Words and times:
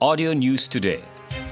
Audio 0.00 0.32
News 0.32 0.64
Today. 0.64 1.04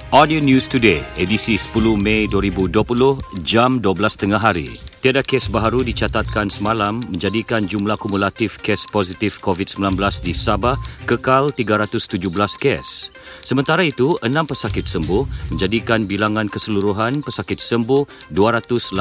Audio 0.09 0.41
News 0.41 0.73
Today, 0.73 1.05
edisi 1.21 1.61
10 1.61 2.01
Mei 2.01 2.25
2020, 2.33 3.21
jam 3.45 3.77
12 3.77 4.17
tengah 4.17 4.41
hari. 4.41 4.81
Tiada 5.05 5.21
kes 5.21 5.53
baharu 5.53 5.85
dicatatkan 5.85 6.49
semalam 6.49 7.05
menjadikan 7.13 7.69
jumlah 7.69 8.01
kumulatif 8.01 8.57
kes 8.57 8.89
positif 8.89 9.37
COVID-19 9.45 10.01
di 10.25 10.33
Sabah 10.33 10.81
kekal 11.05 11.53
317 11.53 12.25
kes. 12.57 13.13
Sementara 13.45 13.85
itu, 13.85 14.17
enam 14.25 14.49
pesakit 14.49 14.89
sembuh 14.89 15.53
menjadikan 15.53 16.09
bilangan 16.09 16.49
keseluruhan 16.49 17.21
pesakit 17.21 17.61
sembuh 17.61 18.33
287 18.33 18.97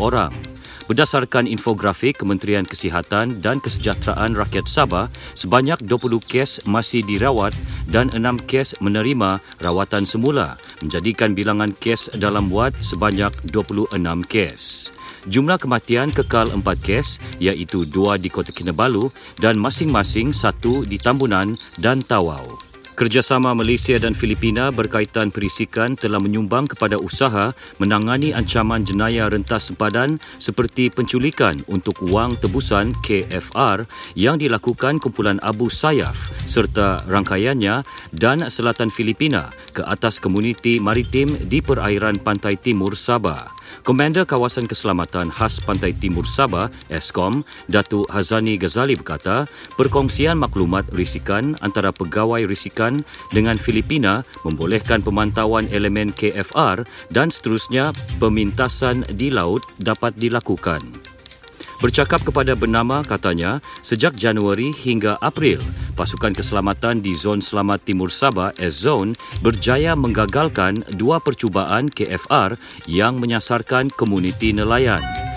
orang. 0.00 0.32
Berdasarkan 0.88 1.46
infografik 1.46 2.18
Kementerian 2.18 2.66
Kesihatan 2.66 3.38
dan 3.38 3.62
Kesejahteraan 3.62 4.34
Rakyat 4.34 4.66
Sabah, 4.66 5.06
sebanyak 5.36 5.78
20 5.84 6.18
kes 6.24 6.66
masih 6.66 7.04
dirawat 7.06 7.54
dan 7.92 8.08
6 8.10 8.48
kes 8.48 8.80
menerima 8.80 9.38
rawatan 9.60 10.08
semula, 10.08 10.56
menjadikan 10.80 11.36
bilangan 11.36 11.70
kes 11.76 12.08
dalam 12.16 12.48
wad 12.48 12.72
sebanyak 12.80 13.30
26 13.52 13.92
kes. 14.26 14.88
Jumlah 15.28 15.60
kematian 15.60 16.10
kekal 16.10 16.50
4 16.50 16.64
kes 16.82 17.22
iaitu 17.38 17.86
2 17.86 18.18
di 18.18 18.26
Kota 18.26 18.50
Kinabalu 18.50 19.12
dan 19.38 19.54
masing-masing 19.54 20.34
1 20.34 20.88
di 20.88 20.98
Tambunan 20.98 21.54
dan 21.78 22.02
Tawau. 22.02 22.71
Kerjasama 22.92 23.56
Malaysia 23.56 23.96
dan 23.96 24.12
Filipina 24.12 24.68
berkaitan 24.68 25.32
perisikan 25.32 25.96
telah 25.96 26.20
menyumbang 26.20 26.68
kepada 26.68 27.00
usaha 27.00 27.56
menangani 27.80 28.36
ancaman 28.36 28.84
jenayah 28.84 29.32
rentas 29.32 29.72
sempadan 29.72 30.20
seperti 30.36 30.92
penculikan 30.92 31.56
untuk 31.72 31.96
wang 32.12 32.36
tebusan 32.36 32.92
KFR 33.00 33.88
yang 34.12 34.36
dilakukan 34.36 35.00
kumpulan 35.00 35.40
Abu 35.40 35.72
Sayyaf 35.72 36.36
serta 36.44 37.00
rangkaiannya 37.08 37.80
dan 38.12 38.44
selatan 38.52 38.92
Filipina 38.92 39.48
ke 39.72 39.80
atas 39.88 40.20
komuniti 40.20 40.76
maritim 40.76 41.32
di 41.48 41.64
perairan 41.64 42.20
pantai 42.20 42.60
timur 42.60 42.92
Sabah. 42.92 43.61
Komander 43.80 44.28
Kawasan 44.28 44.68
Keselamatan 44.68 45.32
Khas 45.32 45.56
Pantai 45.64 45.96
Timur 45.96 46.28
Sabah, 46.28 46.68
ESKOM, 46.92 47.40
Datuk 47.72 48.04
Hazani 48.12 48.60
Ghazali 48.60 48.92
berkata, 48.92 49.48
perkongsian 49.80 50.36
maklumat 50.36 50.84
risikan 50.92 51.56
antara 51.64 51.88
pegawai 51.90 52.44
risikan 52.44 53.00
dengan 53.32 53.56
Filipina 53.56 54.20
membolehkan 54.44 55.00
pemantauan 55.00 55.66
elemen 55.72 56.12
KFR 56.12 56.84
dan 57.10 57.32
seterusnya 57.32 57.90
pemintasan 58.20 59.02
di 59.16 59.32
laut 59.32 59.64
dapat 59.80 60.12
dilakukan. 60.20 60.80
Bercakap 61.82 62.22
kepada 62.22 62.54
bernama, 62.54 63.02
katanya, 63.02 63.58
sejak 63.82 64.14
Januari 64.14 64.70
hingga 64.70 65.18
April, 65.18 65.58
pasukan 65.94 66.36
keselamatan 66.36 67.00
di 67.00 67.16
Zon 67.16 67.40
Selamat 67.40 67.80
Timur 67.84 68.12
Sabah, 68.12 68.52
S-Zone, 68.60 69.16
berjaya 69.40 69.96
menggagalkan 69.96 70.84
dua 70.96 71.20
percubaan 71.22 71.88
KFR 71.88 72.56
yang 72.90 73.16
menyasarkan 73.16 73.88
komuniti 73.94 74.52
nelayan. 74.52 75.31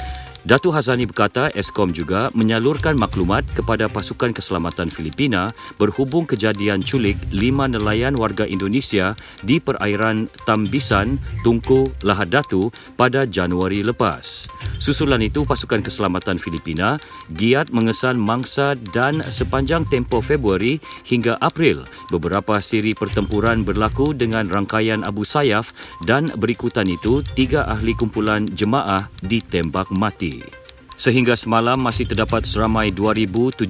Datu 0.45 0.69
Hazani 0.69 1.09
berkata 1.09 1.49
Eskom 1.57 1.89
juga 1.89 2.29
menyalurkan 2.37 2.93
maklumat 2.93 3.41
kepada 3.57 3.89
pasukan 3.89 4.29
keselamatan 4.29 4.93
Filipina 4.93 5.49
berhubung 5.81 6.29
kejadian 6.29 6.85
culik 6.85 7.17
lima 7.33 7.65
nelayan 7.65 8.13
warga 8.13 8.45
Indonesia 8.45 9.17
di 9.41 9.57
perairan 9.57 10.29
Tambisan, 10.45 11.17
Tunku, 11.41 11.89
Lahad 12.05 12.29
Datu 12.29 12.69
pada 12.93 13.25
Januari 13.25 13.81
lepas. 13.81 14.45
Susulan 14.77 15.25
itu, 15.25 15.41
pasukan 15.49 15.81
keselamatan 15.81 16.37
Filipina 16.37 17.01
giat 17.33 17.73
mengesan 17.73 18.21
mangsa 18.21 18.77
dan 18.93 19.25
sepanjang 19.25 19.81
tempoh 19.89 20.21
Februari 20.21 20.77
hingga 21.09 21.41
April, 21.41 21.81
beberapa 22.13 22.61
siri 22.61 22.93
pertempuran 22.93 23.65
berlaku 23.65 24.13
dengan 24.13 24.45
rangkaian 24.45 25.01
Abu 25.09 25.25
Sayyaf 25.25 25.73
dan 26.05 26.29
berikutan 26.37 26.85
itu 26.85 27.25
tiga 27.33 27.65
ahli 27.65 27.97
kumpulan 27.97 28.45
jemaah 28.45 29.09
ditembak 29.25 29.89
mati. 29.89 30.34
Sehingga 30.95 31.35
semalam 31.35 31.75
masih 31.75 32.07
terdapat 32.07 32.47
seramai 32.47 32.87
2,076 32.95 33.67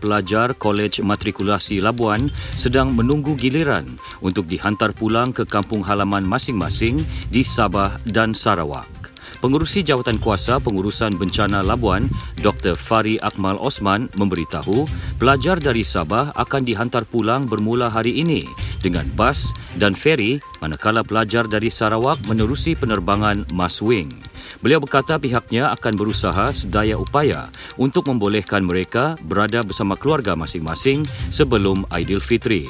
pelajar 0.00 0.56
Kolej 0.56 1.04
Matrikulasi 1.04 1.84
Labuan 1.84 2.32
sedang 2.56 2.96
menunggu 2.96 3.36
giliran 3.36 4.00
untuk 4.24 4.48
dihantar 4.48 4.96
pulang 4.96 5.36
ke 5.36 5.44
kampung 5.44 5.84
halaman 5.84 6.24
masing-masing 6.24 6.96
di 7.28 7.44
Sabah 7.44 8.00
dan 8.08 8.32
Sarawak. 8.32 9.12
Pengurusi 9.42 9.82
Jawatan 9.82 10.22
Kuasa 10.22 10.62
Pengurusan 10.62 11.18
Bencana 11.18 11.66
Labuan, 11.66 12.06
Dr. 12.40 12.78
Fari 12.78 13.18
Akmal 13.18 13.58
Osman 13.58 14.06
memberitahu 14.14 14.86
pelajar 15.18 15.58
dari 15.58 15.82
Sabah 15.82 16.30
akan 16.38 16.62
dihantar 16.62 17.02
pulang 17.04 17.44
bermula 17.50 17.90
hari 17.90 18.22
ini 18.22 18.46
dengan 18.78 19.02
bas 19.18 19.50
dan 19.82 19.98
feri 19.98 20.38
manakala 20.62 21.02
pelajar 21.02 21.50
dari 21.50 21.74
Sarawak 21.74 22.22
menerusi 22.30 22.78
penerbangan 22.78 23.42
Maswing. 23.50 24.31
Beliau 24.60 24.82
berkata 24.82 25.16
pihaknya 25.16 25.72
akan 25.72 25.94
berusaha 25.96 26.52
sedaya 26.52 26.98
upaya 27.00 27.48
untuk 27.80 28.10
membolehkan 28.12 28.66
mereka 28.66 29.16
berada 29.24 29.64
bersama 29.64 29.96
keluarga 29.96 30.36
masing-masing 30.36 31.06
sebelum 31.32 31.88
Aidilfitri. 31.88 32.68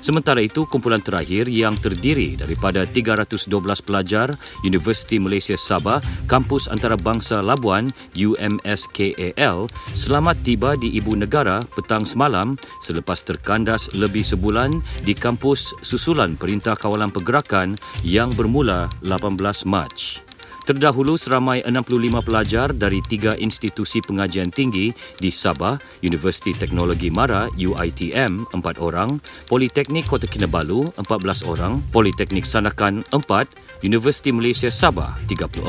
Sementara 0.00 0.40
itu, 0.40 0.64
kumpulan 0.68 1.00
terakhir 1.00 1.48
yang 1.48 1.72
terdiri 1.76 2.36
daripada 2.36 2.84
312 2.84 3.48
pelajar 3.80 4.32
Universiti 4.64 5.20
Malaysia 5.20 5.56
Sabah, 5.56 6.00
Kampus 6.28 6.68
Antarabangsa 6.68 7.40
Labuan 7.44 7.88
UMSKAL, 8.16 9.68
selamat 9.92 10.36
tiba 10.44 10.76
di 10.76 10.92
Ibu 11.00 11.20
Negara 11.20 11.60
petang 11.72 12.04
semalam 12.04 12.56
selepas 12.80 13.24
terkandas 13.24 13.92
lebih 13.96 14.24
sebulan 14.24 14.72
di 15.04 15.12
kampus 15.16 15.72
susulan 15.84 16.36
Perintah 16.36 16.76
Kawalan 16.76 17.12
Pergerakan 17.12 17.76
yang 18.04 18.32
bermula 18.32 18.88
18 19.04 19.68
Mac. 19.68 20.23
Terdahulu 20.64 21.20
seramai 21.20 21.60
65 21.60 22.24
pelajar 22.24 22.72
dari 22.72 23.04
tiga 23.04 23.36
institusi 23.36 24.00
pengajian 24.00 24.48
tinggi 24.48 24.96
di 25.20 25.28
Sabah, 25.28 25.76
Universiti 26.00 26.56
Teknologi 26.56 27.12
Mara 27.12 27.52
UITM 27.52 28.48
4 28.48 28.80
orang, 28.80 29.20
Politeknik 29.44 30.08
Kota 30.08 30.24
Kinabalu 30.24 30.88
14 30.96 31.44
orang, 31.44 31.84
Politeknik 31.92 32.48
Sanakan 32.48 33.04
4, 33.12 33.84
Universiti 33.84 34.32
Malaysia 34.32 34.72
Sabah 34.72 35.12
34 35.28 35.68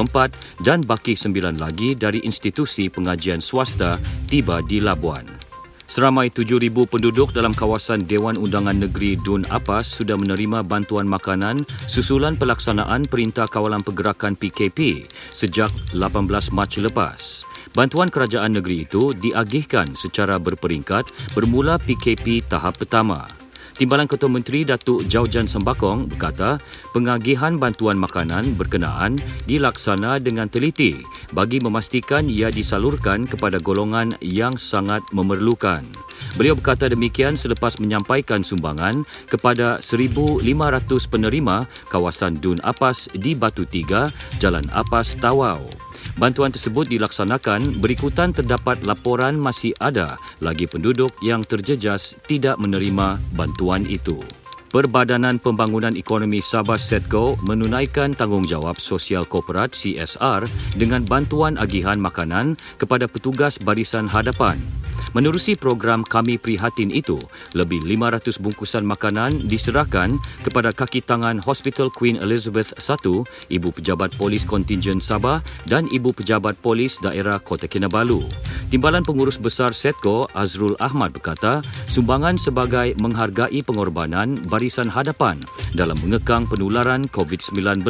dan 0.63 0.79
baki 0.79 1.11
9 1.11 1.59
lagi 1.59 1.91
dari 1.99 2.23
institusi 2.23 2.87
pengajian 2.87 3.43
swasta 3.43 3.99
tiba 4.31 4.63
di 4.63 4.79
Labuan. 4.79 5.34
Seramai 5.85 6.33
7,000 6.33 6.89
penduduk 6.89 7.29
dalam 7.29 7.53
kawasan 7.53 8.09
Dewan 8.09 8.41
Undangan 8.41 8.73
Negeri 8.73 9.21
Dun 9.21 9.45
Apas 9.53 10.01
sudah 10.01 10.17
menerima 10.17 10.65
bantuan 10.65 11.05
makanan 11.05 11.61
susulan 11.85 12.33
pelaksanaan 12.33 13.05
Perintah 13.05 13.45
Kawalan 13.45 13.85
Pergerakan 13.85 14.33
PKP 14.33 15.05
sejak 15.29 15.69
18 15.93 16.25
Mac 16.57 16.73
lepas. 16.81 17.45
Bantuan 17.77 18.09
kerajaan 18.09 18.57
negeri 18.57 18.89
itu 18.89 19.13
diagihkan 19.13 19.93
secara 19.93 20.41
berperingkat 20.41 21.05
bermula 21.37 21.77
PKP 21.77 22.41
tahap 22.49 22.81
pertama. 22.81 23.29
Timbalan 23.75 24.07
Ketua 24.07 24.31
Menteri 24.31 24.63
Datuk 24.63 25.03
Jaujan 25.11 25.51
Sembakong 25.51 26.07
berkata 26.07 26.63
pengagihan 26.95 27.59
bantuan 27.59 27.99
makanan 27.99 28.55
berkenaan 28.55 29.19
dilaksana 29.51 30.15
dengan 30.23 30.47
teliti 30.47 30.95
bagi 31.35 31.59
memastikan 31.59 32.23
ia 32.31 32.47
disalurkan 32.47 33.27
kepada 33.27 33.59
golongan 33.59 34.15
yang 34.23 34.55
sangat 34.55 35.03
memerlukan. 35.11 35.83
Beliau 36.39 36.55
berkata 36.55 36.87
demikian 36.87 37.35
selepas 37.35 37.75
menyampaikan 37.83 38.39
sumbangan 38.39 39.03
kepada 39.27 39.83
1,500 39.83 40.39
penerima 41.11 41.67
kawasan 41.91 42.39
Dun 42.39 42.63
Apas 42.63 43.11
di 43.11 43.35
Batu 43.35 43.67
Tiga, 43.67 44.07
Jalan 44.39 44.63
Apas, 44.71 45.19
Tawau. 45.19 45.84
Bantuan 46.15 46.47
tersebut 46.47 46.87
dilaksanakan 46.87 47.83
berikutan 47.83 48.31
terdapat 48.31 48.87
laporan 48.87 49.35
masih 49.35 49.75
ada 49.83 50.15
lagi 50.39 50.63
penduduk 50.63 51.11
yang 51.19 51.43
terjejas 51.43 52.15
tidak 52.23 52.55
menerima 52.55 53.19
bantuan 53.35 53.83
itu. 53.83 54.15
Perbadanan 54.71 55.43
Pembangunan 55.43 55.91
Ekonomi 55.95 56.39
Sabah 56.39 56.79
Setco 56.79 57.35
menunaikan 57.43 58.15
tanggungjawab 58.15 58.79
sosial 58.79 59.27
korporat 59.27 59.75
CSR 59.75 60.43
dengan 60.75 61.03
bantuan 61.03 61.59
agihan 61.59 61.99
makanan 61.99 62.55
kepada 62.79 63.07
petugas 63.11 63.59
barisan 63.59 64.07
hadapan 64.07 64.59
Menerusi 65.15 65.55
program 65.55 66.03
Kami 66.03 66.35
Prihatin 66.35 66.91
itu, 66.91 67.15
lebih 67.55 67.87
500 67.87 68.35
bungkusan 68.35 68.83
makanan 68.83 69.47
diserahkan 69.47 70.19
kepada 70.43 70.75
kaki 70.75 70.99
tangan 70.99 71.39
Hospital 71.39 71.87
Queen 71.87 72.19
Elizabeth 72.19 72.75
I, 72.75 73.23
Ibu 73.47 73.79
Pejabat 73.79 74.11
Polis 74.19 74.43
Kontingen 74.43 74.99
Sabah 74.99 75.39
dan 75.71 75.87
Ibu 75.87 76.11
Pejabat 76.19 76.59
Polis 76.59 76.99
Daerah 76.99 77.39
Kota 77.39 77.63
Kinabalu. 77.63 78.27
Timbalan 78.67 79.07
Pengurus 79.07 79.39
Besar 79.39 79.71
Setco, 79.71 80.27
Azrul 80.35 80.75
Ahmad 80.83 81.15
berkata, 81.15 81.63
sumbangan 81.87 82.35
sebagai 82.35 82.91
menghargai 82.99 83.63
pengorbanan 83.63 84.35
barisan 84.51 84.91
hadapan 84.91 85.39
dalam 85.79 85.95
mengekang 86.03 86.43
penularan 86.43 87.07
COVID-19. 87.07 87.87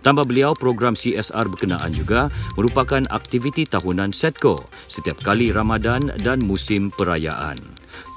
Tambah 0.00 0.24
beliau, 0.24 0.56
program 0.56 0.96
CSR 0.96 1.46
berkenaan 1.50 1.92
juga 1.92 2.32
merupakan 2.54 3.02
aktiviti 3.10 3.66
tahunan 3.68 4.14
Setco 4.14 4.70
setiap 4.86 5.20
kali 5.20 5.50
Ramadan 5.50 6.14
dan 6.22 6.40
musim 6.42 6.88
perayaan. 6.94 7.58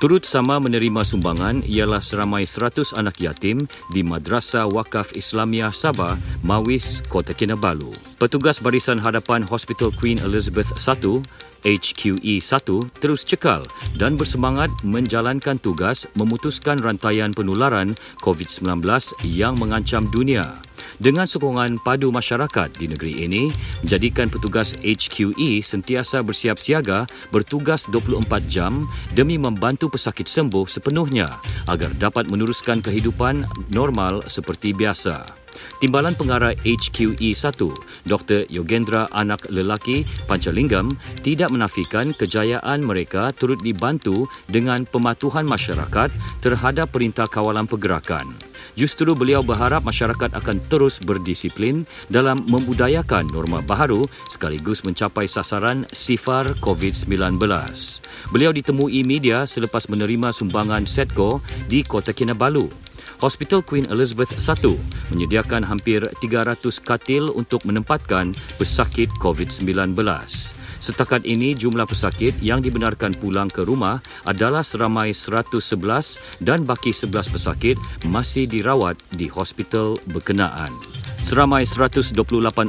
Turut 0.03 0.27
sama 0.27 0.59
menerima 0.59 0.99
sumbangan 1.05 1.63
ialah 1.63 2.03
seramai 2.03 2.43
100 2.43 2.99
anak 2.99 3.23
yatim 3.23 3.63
di 3.95 4.03
Madrasah 4.03 4.67
Wakaf 4.67 5.15
Islamiah 5.15 5.71
Sabah, 5.71 6.19
Mawis, 6.43 6.99
Kota 7.07 7.31
Kinabalu. 7.31 7.95
Petugas 8.19 8.59
Barisan 8.59 8.99
Hadapan 8.99 9.47
Hospital 9.47 9.95
Queen 9.95 10.19
Elizabeth 10.19 10.67
I 10.75 11.23
HQE1 11.63 12.67
terus 12.99 13.23
cekal 13.23 13.63
dan 13.95 14.19
bersemangat 14.19 14.67
menjalankan 14.83 15.55
tugas 15.63 16.03
memutuskan 16.19 16.75
rantaian 16.83 17.31
penularan 17.31 17.95
COVID-19 18.19 18.83
yang 19.23 19.55
mengancam 19.55 20.03
dunia. 20.11 20.59
Dengan 20.97 21.27
sokongan 21.27 21.77
padu 21.83 22.09
masyarakat 22.09 22.79
di 22.79 22.89
negeri 22.89 23.27
ini, 23.27 23.51
menjadikan 23.83 24.31
petugas 24.31 24.73
HQE 24.79 25.61
sentiasa 25.61 26.23
bersiap 26.23 26.57
siaga 26.57 27.03
bertugas 27.29 27.85
24 27.91 28.23
jam 28.47 28.87
demi 29.11 29.35
membantu 29.35 29.91
pesakit 29.91 30.25
sembuh 30.25 30.65
sepenuhnya 30.65 31.27
agar 31.67 31.91
dapat 31.99 32.31
meneruskan 32.31 32.79
kehidupan 32.79 33.45
normal 33.73 34.23
seperti 34.25 34.71
biasa. 34.71 35.42
Timbalan 35.81 36.15
Pengarah 36.15 36.55
HQE1, 36.63 37.59
Dr. 38.07 38.47
Yogendra 38.47 39.07
Anak 39.11 39.47
Lelaki 39.51 40.07
Pancalinggam 40.25 40.93
tidak 41.21 41.51
menafikan 41.51 42.15
kejayaan 42.15 42.83
mereka 42.83 43.33
turut 43.35 43.59
dibantu 43.59 44.27
dengan 44.47 44.87
pematuhan 44.87 45.43
masyarakat 45.43 46.09
terhadap 46.39 46.87
perintah 46.91 47.27
kawalan 47.27 47.67
pergerakan. 47.67 48.31
Justru 48.73 49.13
beliau 49.13 49.45
berharap 49.45 49.85
masyarakat 49.85 50.33
akan 50.33 50.57
terus 50.65 50.97
berdisiplin 50.97 51.85
dalam 52.09 52.41
membudayakan 52.49 53.29
norma 53.29 53.61
baharu 53.61 54.01
sekaligus 54.33 54.81
mencapai 54.81 55.29
sasaran 55.29 55.85
sifar 55.93 56.57
COVID-19. 56.57 57.37
Beliau 58.33 58.49
ditemui 58.49 59.05
media 59.05 59.45
selepas 59.45 59.85
menerima 59.85 60.33
sumbangan 60.33 60.89
Setco 60.89 61.45
di 61.69 61.85
Kota 61.85 62.17
Kinabalu. 62.17 62.92
Hospital 63.21 63.61
Queen 63.61 63.85
Elizabeth 63.91 64.33
I 64.33 64.73
menyediakan 65.13 65.67
hampir 65.67 66.01
300 66.23 66.63
katil 66.81 67.29
untuk 67.35 67.67
menempatkan 67.67 68.31
pesakit 68.57 69.11
COVID-19. 69.19 69.93
Setakat 70.83 71.23
ini, 71.23 71.55
jumlah 71.55 71.87
pesakit 71.87 72.35
yang 72.43 72.59
dibenarkan 72.59 73.15
pulang 73.15 73.47
ke 73.47 73.63
rumah 73.63 74.03
adalah 74.27 74.67
seramai 74.67 75.15
111 75.15 76.19
dan 76.43 76.67
baki 76.67 76.91
11 76.91 77.31
pesakit 77.31 77.77
masih 78.03 78.51
dirawat 78.51 78.99
di 79.15 79.31
hospital 79.31 79.95
berkenaan. 80.11 81.02
Seramai 81.23 81.63
128 81.63 82.19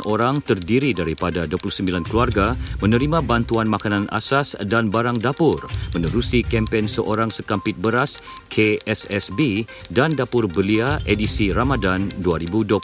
orang 0.06 0.38
terdiri 0.38 0.94
daripada 0.94 1.42
29 1.42 1.90
keluarga 2.06 2.54
menerima 2.78 3.18
bantuan 3.26 3.66
makanan 3.66 4.06
asas 4.14 4.54
dan 4.70 4.94
barang 4.94 5.18
dapur 5.18 5.58
menerusi 5.90 6.46
kempen 6.46 6.86
Seorang 6.86 7.34
Sekampit 7.34 7.74
Beras 7.74 8.22
KSSB 8.54 9.66
dan 9.90 10.14
Dapur 10.14 10.46
Belia 10.46 11.02
edisi 11.02 11.50
Ramadan 11.50 12.06
2020. 12.22 12.78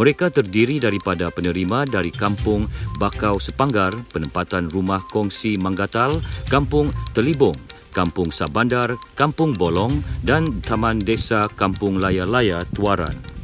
Mereka 0.00 0.32
terdiri 0.32 0.80
daripada 0.80 1.28
penerima 1.28 1.84
dari 1.84 2.08
Kampung 2.08 2.64
Bakau 2.96 3.36
Sepanggar, 3.36 3.92
penempatan 4.16 4.72
rumah 4.72 5.04
kongsi 5.12 5.60
Manggatal, 5.60 6.24
Kampung 6.48 6.88
Telibong, 7.12 7.56
Kampung 7.92 8.32
Sabandar, 8.32 8.96
Kampung 9.12 9.52
Bolong 9.52 9.92
dan 10.24 10.64
Taman 10.64 11.04
Desa 11.04 11.52
Kampung 11.52 12.00
Laya-Laya 12.00 12.64
Tuaran. 12.72 13.35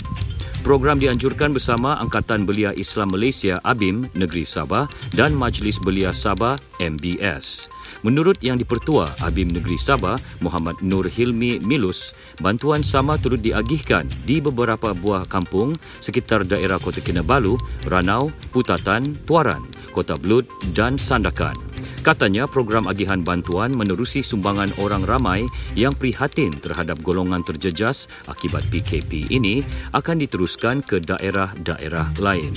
Program 0.62 0.94
dianjurkan 0.94 1.50
bersama 1.50 1.99
Angkatan 1.99 2.47
Belia 2.47 2.70
Islam 2.79 3.11
Malaysia 3.11 3.59
ABIM 3.67 4.06
Negeri 4.14 4.47
Sabah 4.47 4.87
dan 5.11 5.35
Majlis 5.35 5.82
Belia 5.82 6.14
Sabah 6.14 6.55
MBS. 6.79 7.67
Menurut 8.00 8.40
Yang 8.40 8.64
Dipertua 8.64 9.04
ABIM 9.20 9.52
Negeri 9.52 9.76
Sabah, 9.76 10.16
Muhammad 10.40 10.80
Nur 10.80 11.04
Hilmi 11.04 11.60
Milus, 11.60 12.16
bantuan 12.40 12.80
sama 12.80 13.20
turut 13.20 13.44
diagihkan 13.44 14.08
di 14.24 14.40
beberapa 14.40 14.96
buah 14.96 15.28
kampung 15.28 15.76
sekitar 16.00 16.48
daerah 16.48 16.80
Kota 16.80 17.04
Kinabalu, 17.04 17.60
Ranau, 17.86 18.32
Putatan, 18.50 19.14
Tuaran, 19.28 19.62
Kota 19.92 20.16
Belud 20.16 20.48
dan 20.72 20.96
Sandakan. 20.96 21.54
Katanya 22.02 22.50
program 22.50 22.90
agihan 22.90 23.22
bantuan 23.22 23.70
menerusi 23.70 24.26
sumbangan 24.26 24.74
orang 24.82 25.06
ramai 25.06 25.46
yang 25.78 25.94
prihatin 25.94 26.50
terhadap 26.50 26.98
golongan 26.98 27.46
terjejas 27.46 28.10
akibat 28.26 28.66
PKP 28.74 29.30
ini 29.30 29.62
akan 29.94 30.18
diteruskan 30.18 30.82
ke 30.82 30.98
daerah-daerah 30.98 32.10
lain. 32.18 32.50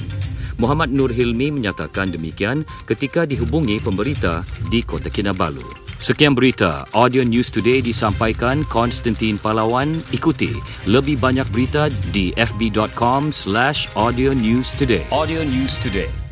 Muhammad 0.57 0.91
Nur 0.91 1.11
Hilmi 1.11 1.51
menyatakan 1.51 2.11
demikian 2.11 2.63
ketika 2.85 3.23
dihubungi 3.27 3.79
pemberita 3.83 4.47
di 4.71 4.81
Kota 4.81 5.11
Kinabalu. 5.11 5.85
Sekian 6.03 6.35
berita 6.35 6.83
Audio 6.91 7.23
News 7.23 7.47
Today 7.49 7.79
disampaikan 7.79 8.67
Konstantin 8.67 9.39
Palawan. 9.39 10.03
Ikuti 10.11 10.51
lebih 10.85 11.17
banyak 11.17 11.47
berita 11.55 11.87
di 12.11 12.35
fb.com 12.35 13.31
slash 13.31 13.87
audio 13.95 14.35
news 14.35 14.69
today. 14.75 15.07
Audio 15.09 15.41
News 15.47 15.79
Today. 15.79 16.24